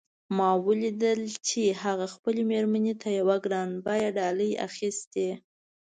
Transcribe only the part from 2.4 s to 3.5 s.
میرمن ته یوه